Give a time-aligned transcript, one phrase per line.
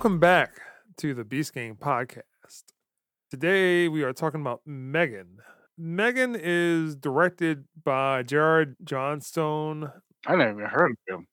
[0.00, 0.58] Welcome back
[0.96, 2.62] to the Beast Gang podcast.
[3.30, 5.40] Today we are talking about Megan.
[5.76, 9.92] Megan is directed by Jared Johnstone.
[10.26, 11.26] I never even heard of him.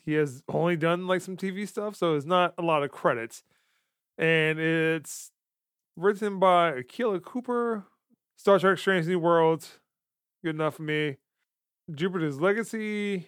[0.00, 3.42] He has only done like some TV stuff, so it's not a lot of credits.
[4.16, 5.30] And it's
[5.94, 7.84] written by Akela Cooper,
[8.38, 9.80] Star Trek Strange New Worlds,
[10.42, 11.18] good enough for me.
[11.94, 13.26] Jupiter's Legacy.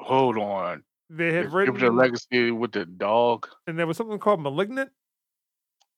[0.00, 0.82] Hold on.
[1.10, 3.46] They had written, Jupiter Legacy with the dog.
[3.66, 4.90] and there was something called Malignant.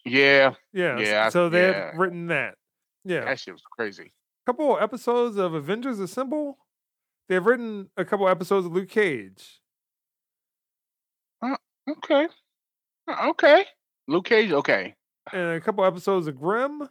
[0.05, 1.87] Yeah, Yeah, Yeah, so they yeah.
[1.91, 2.55] had written that.
[3.05, 4.12] Yeah, that shit was crazy.
[4.47, 6.59] A couple episodes of Avengers Assemble.
[7.28, 9.61] They've written a couple episodes of Luke Cage.
[11.89, 12.28] Okay.
[13.08, 13.64] Uh, Okay.
[14.08, 14.95] Luke Cage, okay.
[15.33, 16.91] and a couple episodes of Grimm, a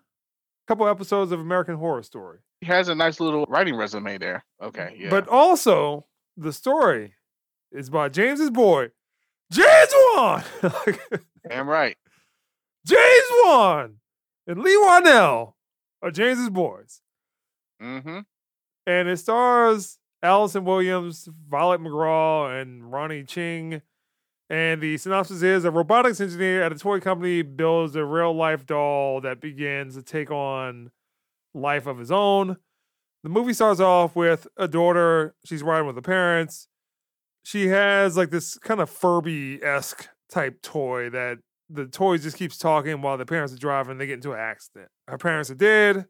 [0.67, 2.39] couple episodes of American Horror Story.
[2.61, 4.43] He has a nice little writing resume there.
[4.61, 5.09] Okay, yeah.
[5.09, 6.05] But also,
[6.37, 7.13] the story
[7.71, 8.89] is by James's boy,
[9.51, 10.43] James Wan.
[11.49, 11.97] Damn right.
[12.85, 13.95] James Wan
[14.47, 15.53] and Leigh Whannell
[16.01, 17.01] are James's boys.
[17.81, 18.19] Mm-hmm.
[18.87, 23.81] And it stars Allison Williams, Violet McGraw, and Ronny Chieng.
[24.49, 28.65] And the synopsis is a robotics engineer at a toy company builds a real life
[28.65, 30.91] doll that begins to take on
[31.55, 32.57] life of his own.
[33.23, 35.33] The movie starts off with a daughter.
[35.45, 36.67] She's riding with her parents.
[37.45, 41.37] She has like this kind of Furby esque type toy that
[41.69, 43.99] the toy just keeps talking while the parents are driving.
[43.99, 44.89] They get into an accident.
[45.07, 46.07] Her parents are dead.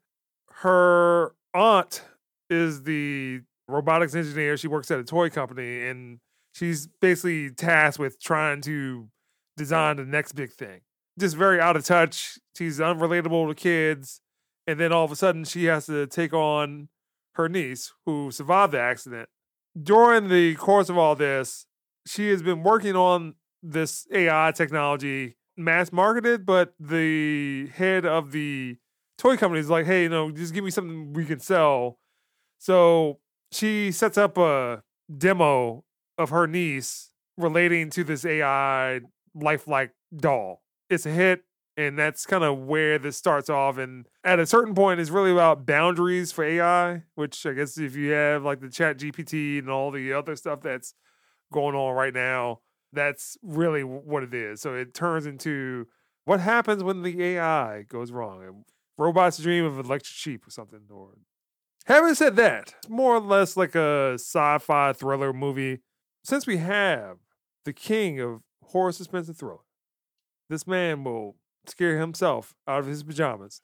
[0.50, 2.06] Her aunt
[2.50, 4.56] is the robotics engineer.
[4.56, 6.19] She works at a toy company and
[6.53, 9.09] she's basically tasked with trying to
[9.58, 10.80] design the next big thing.
[11.19, 12.40] Just very out of touch.
[12.57, 14.22] She's unrelatable to kids.
[14.68, 16.88] And then all of a sudden, she has to take on
[17.34, 19.28] her niece who survived the accident.
[19.81, 21.66] During the course of all this,
[22.08, 28.78] she has been working on this AI technology, mass marketed, but the head of the
[29.18, 32.00] toy company is like, hey, you know, just give me something we can sell.
[32.59, 33.19] So
[33.52, 34.84] she sets up a
[35.16, 35.84] demo
[36.18, 39.02] of her niece relating to this AI
[39.34, 40.62] lifelike doll.
[40.90, 41.44] It's a hit,
[41.78, 43.78] and that's kind of where this starts off.
[43.78, 47.96] And at a certain point, it's really about boundaries for AI, which I guess if
[47.96, 50.94] you have like the Chat GPT and all the other stuff that's
[51.52, 52.59] going on right now,
[52.94, 54.62] that's really what it is.
[54.62, 55.88] So it turns into
[56.24, 58.63] what happens when the AI goes wrong.
[58.97, 60.81] Robots dream of electric sheep or something.
[60.90, 61.09] Or
[61.86, 65.80] having said that, it's more or less like a sci-fi thriller movie.
[66.24, 67.18] Since we have
[67.66, 69.59] the king of horror, suspense, and thriller,
[70.50, 71.36] this man will
[71.69, 73.61] scare himself out of his pajamas.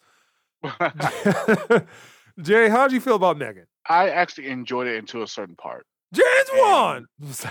[2.42, 3.66] Jay, how do you feel about Megan?
[3.90, 5.86] I actually enjoyed it into a certain part.
[6.14, 7.06] James Wan.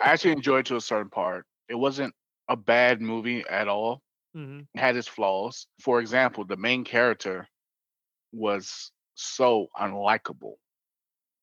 [0.00, 1.46] I actually enjoyed it to a certain part.
[1.68, 2.14] It wasn't
[2.48, 4.02] a bad movie at all.
[4.36, 4.66] Mhm.
[4.74, 5.66] It had its flaws.
[5.80, 7.46] For example, the main character
[8.32, 10.54] was so unlikable.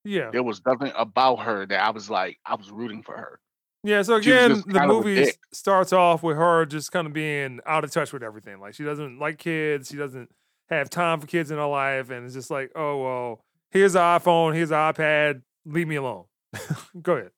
[0.04, 3.40] Yeah, There was nothing about her that I was like, I was rooting for her.
[3.84, 4.02] Yeah.
[4.02, 7.60] So again, the kind of a movie starts off with her just kind of being
[7.66, 8.60] out of touch with everything.
[8.60, 9.90] Like she doesn't like kids.
[9.90, 10.30] She doesn't
[10.70, 14.02] have time for kids in her life, and it's just like, oh well, here's an
[14.02, 15.42] iPhone, here's an iPad.
[15.66, 16.26] Leave me alone.
[17.02, 17.32] Go ahead.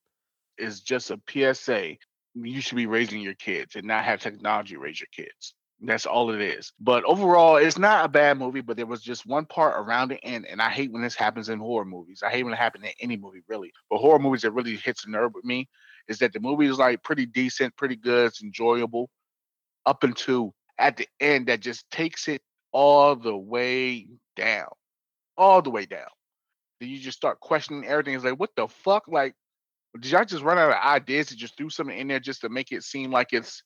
[0.57, 1.95] It's just a PSA.
[2.35, 5.53] You should be raising your kids and not have technology raise your kids.
[5.81, 6.71] That's all it is.
[6.79, 10.23] But overall, it's not a bad movie, but there was just one part around the
[10.23, 10.45] end.
[10.49, 12.23] And I hate when this happens in horror movies.
[12.25, 13.71] I hate when it happens in any movie, really.
[13.89, 15.67] But horror movies that really hits a nerve with me
[16.07, 19.09] is that the movie is like pretty decent, pretty good, it's enjoyable,
[19.85, 22.41] up until at the end that just takes it
[22.71, 24.67] all the way down.
[25.37, 26.07] All the way down.
[26.79, 28.15] Then you just start questioning everything.
[28.15, 29.03] It's like, what the fuck?
[29.07, 29.35] Like,
[29.99, 32.49] did y'all just run out of ideas to just threw something in there just to
[32.49, 33.63] make it seem like it's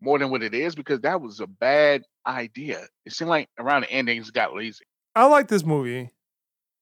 [0.00, 0.74] more than what it is?
[0.74, 2.86] Because that was a bad idea.
[3.06, 4.84] It seemed like around the ending, it got lazy.
[5.14, 6.10] I like this movie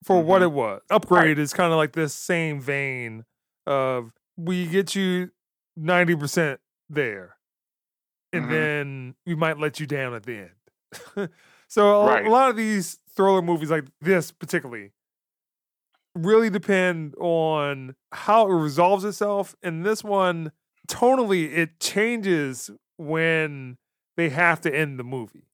[0.05, 0.47] for what Mhm.
[0.47, 0.83] it was.
[0.91, 3.25] Upgrade is kind of like this same vein
[3.67, 5.31] of we get you
[5.77, 7.37] 90% there
[8.33, 8.51] and Mhm.
[8.51, 11.31] then we might let you down at the end.
[11.69, 12.27] so a, Right.
[12.27, 14.93] a lot of these thriller movies like this particularly
[16.15, 20.51] really depend on how it resolves itself and this one
[20.89, 23.77] tonally it changes when
[24.17, 25.47] they have to end the movie.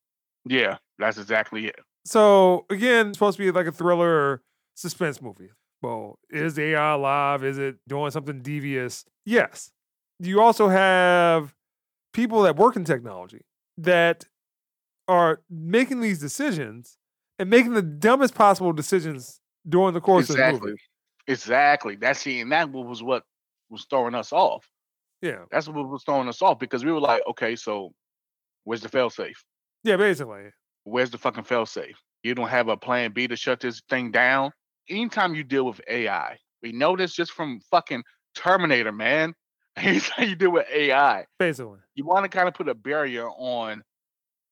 [0.46, 1.80] Yeah, that's exactly it.
[2.06, 4.42] So again, it's supposed to be like a thriller
[4.74, 5.50] suspense movie.
[5.84, 7.44] Well, is AI alive?
[7.44, 9.04] Is it doing something devious?
[9.26, 9.70] Yes.
[10.18, 11.54] You also have
[12.14, 13.42] people that work in technology
[13.76, 14.24] that
[15.08, 16.96] are making these decisions
[17.38, 20.70] and making the dumbest possible decisions during the course of the Exactly.
[20.70, 20.80] movie.
[21.26, 21.96] Exactly.
[21.96, 23.24] That's see, and that was what
[23.68, 24.66] was throwing us off.
[25.20, 25.44] Yeah.
[25.50, 27.92] That's what was throwing us off because we were like, okay, so
[28.64, 29.42] where's the fail safe?
[29.82, 30.44] Yeah, basically.
[30.84, 31.96] Where's the fucking fail safe?
[32.22, 34.52] You don't have a plan B to shut this thing down.
[34.88, 38.02] Anytime you deal with AI, we know this just from fucking
[38.34, 39.34] Terminator, man.
[39.76, 41.78] Anytime you deal with AI, Basically.
[41.94, 43.82] you want to kind of put a barrier on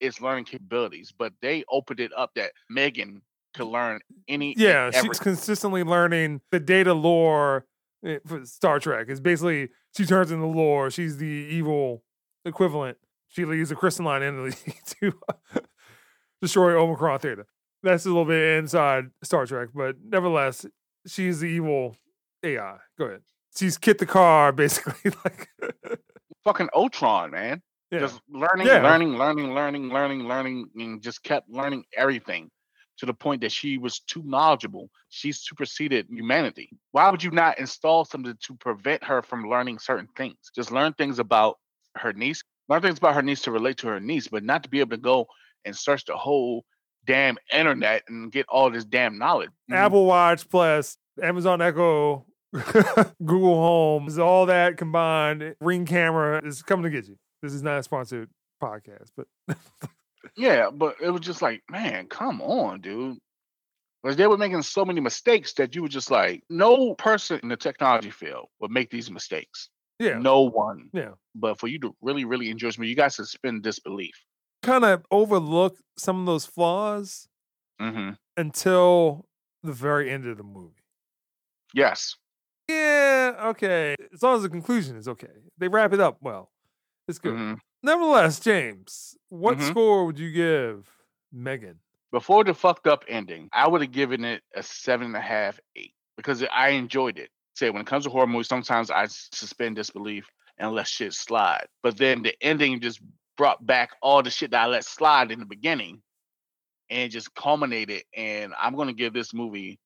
[0.00, 3.22] its learning capabilities, but they opened it up that Megan
[3.54, 4.54] could learn any.
[4.56, 7.66] Yeah, she's consistently learning the data lore
[8.04, 9.06] eh, for Star Trek.
[9.08, 10.90] It's basically she turns into the lore.
[10.90, 12.02] She's the evil
[12.44, 12.98] equivalent.
[13.28, 15.12] She leaves a crystalline entity to
[16.40, 17.46] destroy Omicron Theta.
[17.82, 20.64] That's a little bit inside Star Trek, but nevertheless,
[21.06, 21.96] she's the evil
[22.44, 22.76] AI.
[22.98, 23.22] Go ahead.
[23.56, 25.12] She's KITT the car, basically.
[25.24, 25.48] like,
[26.44, 27.60] fucking Ultron, man.
[27.90, 28.82] yeah, Just learning, Yeah.
[28.82, 32.50] learning, learning, learning, learning, learning, and just kept learning everything
[32.98, 34.88] to the point that she was too knowledgeable.
[35.08, 36.70] She superseded humanity.
[36.92, 40.36] Why would you not install something to prevent her from learning certain things?
[40.54, 41.58] Just learn things about
[41.96, 44.68] her niece, learn things about her niece to relate to her niece, but not to
[44.68, 45.26] be able to go
[45.64, 46.64] and search the whole
[47.06, 49.50] damn internet and get all this damn knowledge.
[49.70, 49.76] Mhm.
[49.76, 52.26] Apple Watch plus Amazon Echo,
[53.24, 55.54] Google Home, is all that combined.
[55.60, 57.16] Ring camera is coming to get you.
[57.42, 58.28] This is not a sponsored
[58.62, 59.26] podcast, but
[60.36, 63.18] Yeah, but it was just like, man, come on, dude.
[64.02, 67.48] Because they were making so many mistakes that you were just like, no person in
[67.48, 69.68] the technology field would make these mistakes.
[69.98, 70.88] yeah, No one.
[70.92, 71.10] Yeah.
[71.34, 74.14] But for you to really, really enjoy movie, you guys suspend disbelief.
[74.62, 77.28] Kind of overlook some of those flaws
[77.80, 79.26] hmm until
[79.62, 80.82] the very end of the movie.
[81.74, 82.16] Yes.
[82.68, 83.94] Yeah, okay.
[84.12, 85.28] As long as the conclusion is okay,
[85.58, 86.50] they wrap it up well.
[87.08, 87.34] It's good.
[87.34, 87.58] Mhm.
[87.82, 89.70] Nevertheless, James, what Mhm.
[89.70, 90.90] score would you give
[91.32, 91.80] Megan?
[92.10, 95.58] Before the fucked up ending, I would have given it a seven and a half,
[95.76, 97.30] eight, because I enjoyed it.
[97.54, 101.66] Say, when it comes to horror movies, sometimes I suspend disbelief and let shit slide.
[101.82, 103.00] But then the ending just
[103.36, 106.02] brought back all the shit that I let slide in the beginning
[106.90, 108.02] and just culminated.
[108.16, 109.78] And I'm going to give this movie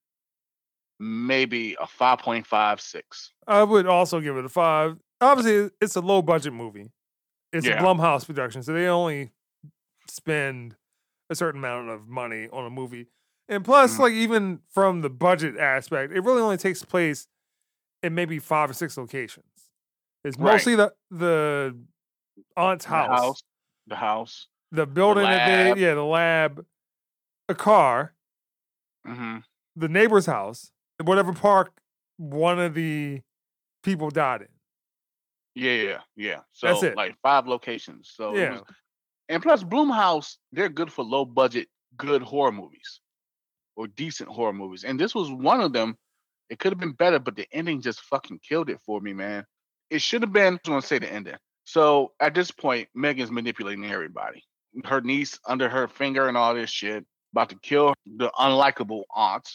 [0.98, 3.02] maybe a 5.56.
[3.46, 4.96] I would also give it a five.
[5.20, 6.90] Obviously, it's a low budget movie.
[7.52, 7.78] It's Yeah.
[7.80, 9.30] a Blumhouse production, so they only
[10.08, 10.76] spend
[11.30, 13.06] a certain amount of money on a movie.
[13.48, 14.00] And plus, Mhm.
[14.00, 17.28] like even from the budget aspect, it really only takes place
[18.02, 19.70] in maybe five or six locations.
[20.24, 20.52] It's Right.
[20.54, 21.78] mostly the the
[22.56, 23.42] aunt's The house, house.
[23.86, 24.48] The house.
[24.72, 26.64] the building that they yeah, the lab,
[27.48, 28.14] a car,
[29.04, 29.38] hmm
[29.78, 30.70] the neighbor's house,
[31.02, 31.70] whatever park
[32.16, 33.20] one of the
[33.82, 34.48] people died in.
[35.54, 36.40] Yeah, yeah, yeah.
[36.52, 36.96] So That's it.
[36.96, 38.10] like five locations.
[38.14, 38.52] So Yeah.
[38.52, 38.62] was-
[39.28, 43.00] and plus Blumhouse, they're good for low budget, good horror movies
[43.76, 44.84] or decent horror movies.
[44.84, 45.96] And this was one of them.
[46.48, 49.44] It could have been better, but the ending just fucking killed it for me, man.
[49.90, 50.58] It should have been.
[50.66, 51.36] I want to say the ending.
[51.66, 54.44] So at this point, Megan's manipulating everybody.
[54.84, 59.48] Her niece under her finger and all this shit, about to kill the unlikable aunt.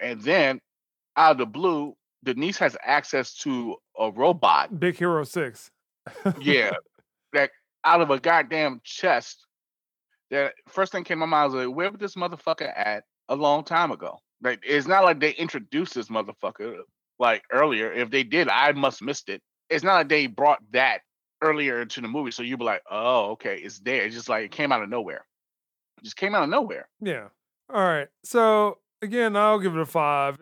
[0.00, 0.60] And then
[1.16, 5.70] out of the blue, the niece has access to a robot Big Hero Six.
[6.40, 6.72] yeah,
[7.32, 7.50] that
[7.84, 9.46] out of a goddamn chest.
[10.32, 13.36] That first thing came to my mind was like, where was this motherfucker at a
[13.36, 14.18] long time ago?
[14.42, 16.78] Like, it's not like they introduced this motherfucker
[17.20, 17.92] like earlier.
[17.92, 19.42] If they did, I must missed it.
[19.70, 21.00] It's not like they brought that
[21.42, 24.04] earlier into the movie, so you'd be like, oh, okay, it's there.
[24.04, 25.24] It's just like it came out of nowhere.
[25.98, 26.88] It just came out of nowhere.
[27.00, 27.28] Yeah.
[27.72, 28.08] All right.
[28.24, 30.40] So again, I'll give it a five.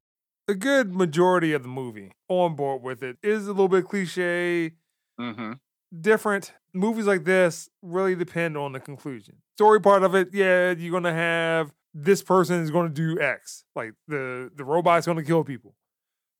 [0.48, 4.72] A good majority of the movie on board with it is a little bit cliche,
[5.20, 5.52] Mm-hmm.
[6.00, 6.52] different.
[6.72, 9.36] Movies like this really depend on the conclusion.
[9.56, 13.64] Story part of it, yeah, you're gonna have this person is gonna do X.
[13.74, 15.74] Like the the robot's gonna kill people.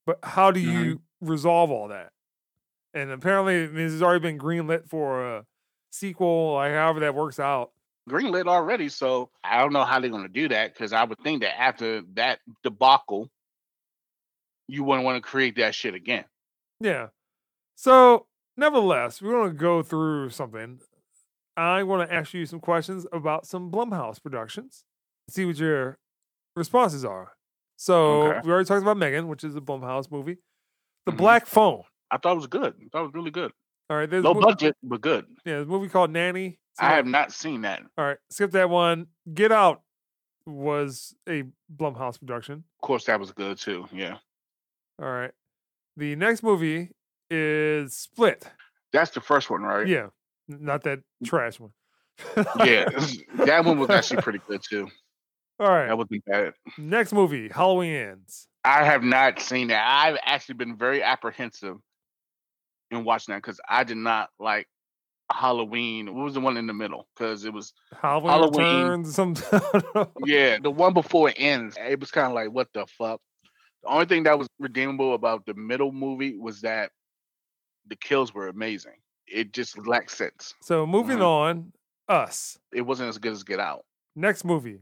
[0.05, 0.85] But how do Mhm.
[0.85, 2.13] you resolve all that?
[2.97, 5.45] And apparently this has already been greenlit for a
[5.91, 7.73] sequel, like however that works out.
[8.09, 11.43] Greenlit already, so I don't know how they're gonna do that because I would think
[11.43, 13.29] that after that debacle,
[14.69, 16.25] you wouldn't want to create that shit again.
[16.81, 17.09] Yeah.
[17.77, 18.27] So,
[18.57, 20.81] nevertheless, we're going to go through something.
[21.57, 24.85] I want to ask you some questions about some Blumhouse productions.
[25.31, 25.99] See what your
[26.57, 27.37] responses are.
[27.77, 28.41] So, Okay.
[28.45, 30.39] we already talked about Megan, which is a Blumhouse movie.
[31.05, 31.17] The Mhm.
[31.19, 31.85] Black Phone.
[32.11, 32.75] I thought it was good.
[32.81, 33.53] I thought it was really good.
[33.91, 35.27] All right, there's Low a mo- budget, but good.
[35.45, 36.59] yeah, a movie called Nanny.
[36.79, 37.83] I have not seen that.
[37.97, 39.07] All right, skip that one.
[39.33, 39.83] Get Out
[40.47, 41.45] was a
[41.75, 42.65] Blumhouse production.
[42.83, 43.87] Of course, that was good too.
[43.93, 44.19] Yeah,
[45.01, 45.31] All right.
[45.97, 46.91] The next movie
[47.31, 48.47] is Split.
[48.93, 49.87] that's the first one, right?
[49.87, 50.09] Yeah,
[50.49, 51.71] not that trash one.
[52.65, 52.89] yeah.
[53.37, 54.89] that one was actually pretty good too.
[55.59, 55.87] All right.
[55.87, 56.53] That wasn't bad.
[56.77, 58.47] Next movie, Halloween Ends.
[58.65, 59.87] I have not seen that.
[59.87, 61.77] I've actually been very apprehensive
[62.91, 64.69] in watching that because I did not like
[65.31, 66.15] Halloween.
[66.15, 67.09] What was the one in the middle?
[67.17, 68.77] Because it was Halloween, Halloween.
[68.89, 69.19] returns.
[70.25, 71.77] Yeah, the one before it ends.
[71.81, 73.21] It was kind of like what the fuck.
[73.83, 76.91] The only thing that was redeemable about the middle movie was that
[77.89, 78.95] the kills were amazing.
[79.27, 80.55] It just lacked sense.
[80.63, 81.27] So moving Mhm.
[81.27, 81.73] on,
[82.09, 82.57] Us.
[82.73, 83.85] It wasn't as good as Get Out.
[84.15, 84.79] Next movie.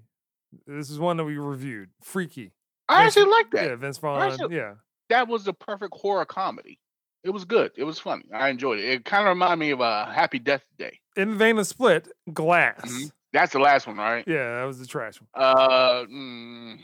[0.67, 1.89] This is one that we reviewed.
[2.03, 2.53] Freaky.
[2.89, 3.65] I Vince- actually like that.
[3.67, 4.21] Yeah, Vince Vaughn.
[4.31, 4.75] Actually- Yeah.
[5.09, 6.79] That was the perfect horror comedy.
[7.25, 7.73] It was good.
[7.77, 8.25] It was funny.
[8.33, 8.85] I enjoyed it.
[8.85, 11.01] It kind of reminded me of a Happy Death Day.
[11.17, 12.81] In the vein of Split, Glass.
[12.85, 13.11] Mhm.
[13.33, 14.25] That's the last one, right?
[14.29, 15.29] Yeah, that was the trash one.
[15.35, 16.79] Uh, mm,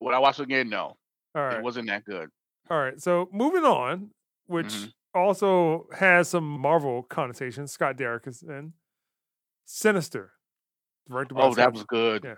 [0.00, 0.68] would I watch it again?
[0.68, 0.96] No,
[1.34, 1.56] All right.
[1.56, 2.28] it wasn't that good.
[2.70, 3.00] All right.
[3.00, 4.10] So moving on,
[4.46, 4.92] which Mhm.
[5.14, 7.72] also has some Marvel connotations.
[7.72, 8.72] Scott Derrickson.
[9.64, 10.32] Sinister.
[11.08, 12.22] Directed by Oh, that was good.
[12.24, 12.36] yeah.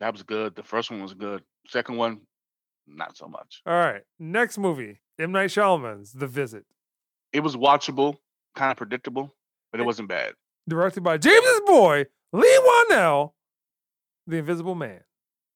[0.00, 0.54] That was good.
[0.54, 1.42] The first one was good.
[1.68, 2.26] Second one,
[2.86, 3.62] not so much.
[3.66, 4.02] All right.
[4.18, 5.00] Next movie.
[5.18, 5.32] M.
[5.32, 6.64] Night Shyamalan's The Visit.
[7.32, 8.16] It was watchable,
[8.54, 9.34] kind of predictable,
[9.72, 10.34] but it wasn't bad.
[10.68, 12.58] Directed by James's boy, Leigh
[12.90, 13.32] Whannell,
[14.26, 15.00] The Invisible Man.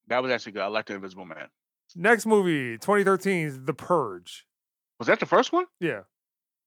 [0.09, 0.62] That was actually good.
[0.62, 1.49] I liked the Invisible Man.
[1.95, 4.47] Next movie, 2013's The Purge.
[4.99, 5.67] Was that the first one?
[5.81, 6.00] Yeah.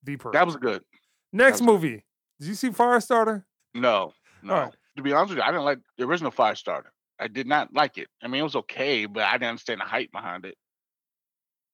[0.03, 0.33] The Purge.
[0.33, 0.83] That was good.
[1.31, 1.65] Next was good.
[1.67, 2.05] movie.
[2.39, 3.43] Did you see Firestarter?
[3.73, 4.53] No, no.
[4.53, 4.73] Alright.
[4.97, 6.91] To be honest with you, I didn't like the original Firestarter.
[7.19, 8.07] I did not like it.
[8.21, 10.55] I mean, it was okay, but I didn't understand the hype behind it.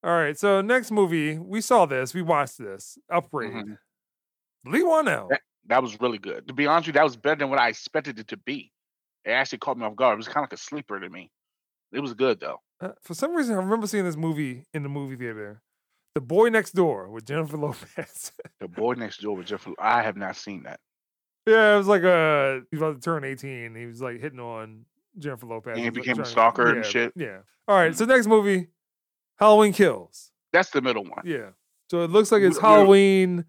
[0.04, 0.38] All right.
[0.38, 2.14] So next movie, we saw this.
[2.14, 2.98] We watched this.
[3.12, 3.52] Upgrade.
[3.52, 3.78] Mhm.
[4.66, 5.30] Leigh Whannell.
[5.30, 6.48] That- That was really good.
[6.48, 8.72] To be honest with you, that was better than what I expected it to be.
[9.24, 10.14] It actually caught me off guard.
[10.16, 11.30] It was kind of like a sleeper to me.
[11.92, 12.62] It was good though.
[12.82, 15.62] Uh, for some reason, I remember seeing this movie in the movie theater.
[16.16, 17.58] The Boy Next Door with Jennifer
[17.98, 18.32] Lopez.
[18.60, 19.76] The boy next door with Jeffrey.
[19.80, 20.80] I have not seen that.
[21.46, 23.76] yeah, it was like uh he was about to turn 18.
[23.76, 24.86] He was like hitting on
[25.20, 25.74] Jennifer Lopez.
[25.76, 27.14] And he became a trying to- stalker and shit?
[27.16, 27.40] Yeah.
[27.68, 27.96] All right.
[27.96, 28.70] So next movie,
[29.40, 30.32] Halloween Kills.
[30.54, 31.24] That's the middle one.
[31.26, 31.50] Yeah.
[31.90, 33.46] So it looks like it's Halloween,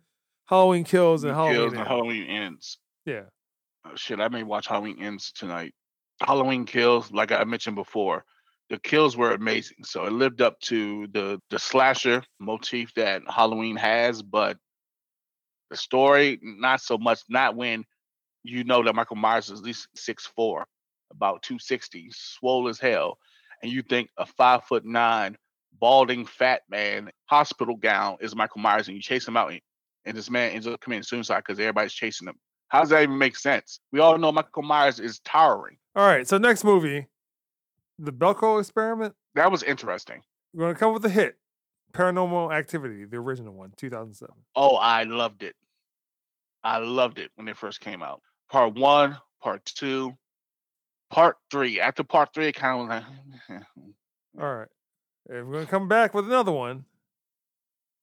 [0.47, 1.57] Halloween Kills, and Halloween.
[1.57, 1.89] Kills and Ends.
[1.89, 2.79] Halloween ends.
[3.05, 3.23] Yeah.
[3.85, 5.75] Oh, shit, I may watch Halloween ends tonight.
[6.23, 8.25] Halloween kills, like I mentioned before,
[8.69, 9.79] the kills were amazing.
[9.85, 14.59] So it lived up to the the slasher motif that Halloween has, but
[15.71, 17.21] the story not so much.
[17.29, 17.85] Not when
[18.43, 20.67] you know that Michael Myers is at least six four,
[21.11, 23.17] about two sixty, swole as hell,
[23.63, 25.37] and you think a five foot nine,
[25.79, 29.61] balding fat man, hospital gown is Michael Myers, and you chase him out, and,
[30.17, 32.35] this man ends up committing suicide because everybody's chasing him.
[32.69, 33.81] How does that even make sense?
[33.93, 35.77] We all know Michael Myers is towering.
[35.95, 36.27] All right.
[36.27, 37.07] So next movie,
[37.99, 39.15] The Belko Experiment.
[39.35, 40.23] That was interesting.
[40.53, 41.37] We're gonna come with a hit.
[41.93, 44.35] Paranormal Activity, the original one, 2007.
[44.55, 45.55] Oh, I loved it.
[46.63, 48.21] I loved it when it first came out.
[48.51, 50.17] Part one, part two,
[51.11, 51.81] part three.
[51.81, 53.03] After part three, it kind of was
[53.49, 53.63] like,
[54.41, 54.69] All right.
[55.31, 56.85] And we're gonna come back with another one.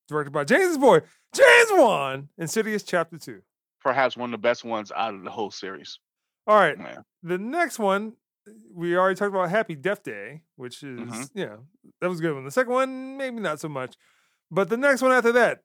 [0.08, 1.00] Directed by James' boy,
[1.34, 3.42] James Wan, Insidious Chapter 2.
[3.80, 5.98] perhaps one of the best ones out of the whole series.
[6.46, 6.76] All right.
[6.78, 7.02] Yeah.
[7.22, 8.14] The next one,
[8.74, 11.30] we already talked about Happy Death Day, which is, Mhm.
[11.34, 11.56] yeah,
[12.00, 12.44] that was a good one.
[12.44, 13.96] The second one, maybe not so much.
[14.50, 15.62] But the next one after that,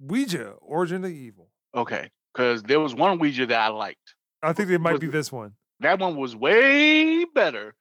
[0.00, 1.50] Ouija, Origin of Evil.
[1.74, 4.14] Okay, because there was one Ouija that I liked.
[4.42, 5.54] I think it might Was be this one.
[5.80, 7.74] That one was way better.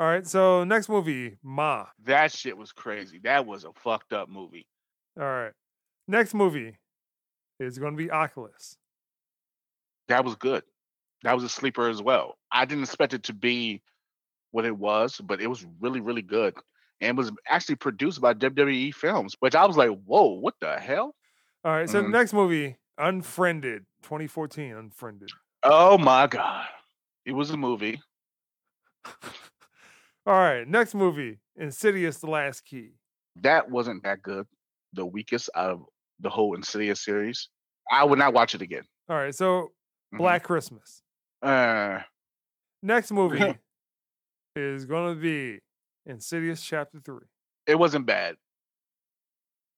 [0.00, 0.26] All right.
[0.26, 1.84] So next movie, Ma.
[2.04, 3.20] That shit was crazy.
[3.22, 4.66] That was a fucked up movie.
[5.18, 5.52] All right.
[6.08, 6.78] Next movie
[7.60, 8.78] is going to be Oculus.
[10.08, 10.62] That was good.
[11.22, 12.38] That was a sleeper as well.
[12.50, 13.82] I didn't expect it to be
[14.52, 16.54] what it was, but it was really, really good.
[17.02, 21.14] And was actually produced by WWE Films, which I was like, whoa, what the hell?
[21.62, 21.88] All right.
[21.90, 22.10] So Mhm.
[22.10, 25.28] next movie, Unfriended, 2014, Unfriended.
[25.62, 26.66] Oh my God.
[27.26, 28.00] It was a movie.
[30.26, 30.66] All right.
[30.66, 32.90] Next movie, Insidious: The Last Key.
[33.36, 34.46] That wasn't that good.
[34.92, 35.84] The weakest out of
[36.20, 37.48] the whole Insidious series.
[37.90, 38.84] I would not watch it again.
[39.08, 39.34] All right.
[39.34, 39.72] So
[40.12, 40.18] Mhm.
[40.18, 41.02] Black Christmas.
[41.42, 42.00] Uh,
[42.82, 43.38] Next movie
[44.56, 45.60] is going to be
[46.06, 47.18] Insidious Chapter 3.
[47.66, 48.36] it wasn't bad.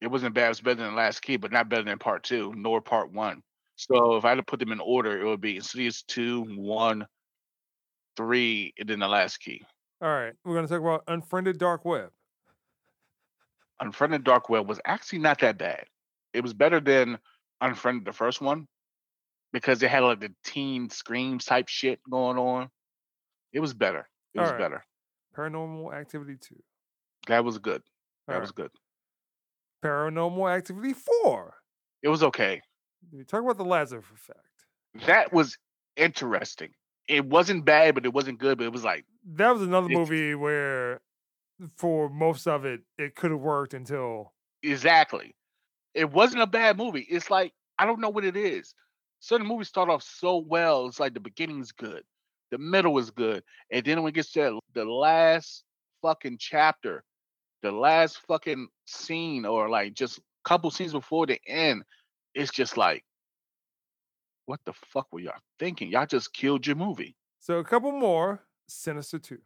[0.01, 0.47] It wasn't bad.
[0.47, 3.13] It was better than the Last Key, but not better than Part Two, nor Part
[3.13, 3.43] One.
[3.77, 7.07] So if I had to put them in order, it would be Insidious Two, One,
[8.17, 9.63] Three, and then the Last Key.
[10.03, 10.33] All right.
[10.45, 12.11] We're going to talk about Unfriended Dark Web.
[13.81, 15.85] Unfriended Dark Web was actually not that bad.
[16.35, 17.19] It was better than
[17.61, 18.67] Unfriended, the first one,
[19.53, 22.69] because it had like the teen screams type shit going on.
[23.53, 24.09] It was better.
[24.35, 24.61] It was Alright.
[24.61, 24.85] better.
[25.37, 26.57] Paranormal Activity 2.
[27.29, 27.83] That was good.
[28.27, 28.57] That All was right.
[28.57, 28.71] good.
[29.85, 31.55] Paranormal Activity 4.
[32.03, 32.61] It was okay.
[33.13, 35.07] We talk about the Lazarus effect.
[35.07, 35.57] That was
[35.97, 36.71] interesting.
[37.09, 38.59] It wasn't bad, but it wasn't good.
[38.59, 41.01] But it was like That was another It's- movie where,
[41.77, 44.33] for most of it, it could have worked until.
[44.63, 45.35] exactly.
[45.95, 47.03] it wasn't a bad movie.
[47.11, 48.75] It's like I don't know what it is.
[49.21, 50.87] Certain movies start off so well.
[50.87, 52.03] It's like the beginning's good,
[52.51, 55.65] the middle is good, and then when it gets to the last
[56.01, 57.05] fucking chapter,
[57.63, 61.83] the last fucking scene, or like just a couple scenes before the end,
[62.35, 63.05] it's just like,
[64.47, 65.91] what the fuck were y'all thinking?
[65.91, 67.15] Y'all just killed your movie.
[67.41, 68.41] So a couple more.
[68.73, 69.39] Sinister Two.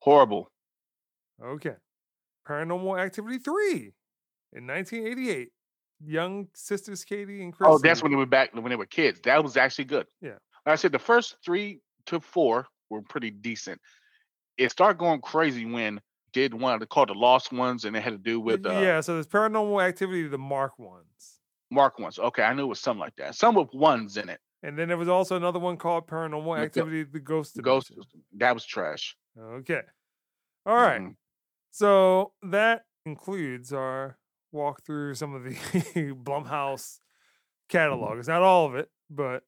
[0.00, 0.50] Horrible.
[1.42, 1.74] Okay.
[2.48, 3.92] Paranormal Activity 3
[4.54, 5.50] in 1988.
[6.04, 7.68] Young sisters Katie and Chris.
[7.70, 9.20] Oh, that's when they were back when they were kids.
[9.24, 10.06] That was actually good.
[10.20, 10.36] Yeah.
[10.64, 13.80] Like I said the first three to four were pretty decent.
[14.56, 16.00] It started going crazy when
[16.32, 19.00] did one called the Lost Ones, and it had to do with uh, yeah.
[19.00, 22.18] So there's Paranormal Activity, the Mark ones, Mark ones.
[22.18, 23.34] Okay, I knew it was something like that.
[23.34, 24.38] Some with ones in it.
[24.62, 27.54] And then there was also another one called Paranormal Like the- Activity, the Ghost.
[27.54, 27.92] The Ghost.
[28.36, 29.16] That was trash.
[29.38, 29.82] Okay.
[30.66, 31.00] All right.
[31.00, 31.16] Mhm.
[31.70, 34.18] So that includes our
[34.52, 35.50] walk through some of the
[36.24, 36.98] Blumhouse
[37.68, 38.18] catalog.
[38.18, 39.44] It's not all of it, but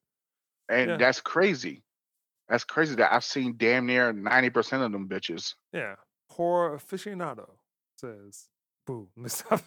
[0.69, 0.97] And Yeah.
[0.97, 1.83] that's crazy.
[2.47, 5.55] That's crazy that I've seen damn near ninety percent of them bitches.
[5.73, 5.95] yeah.
[6.29, 7.49] Horror aficionado
[7.97, 8.47] says,
[8.87, 9.61] "Boo." Stop.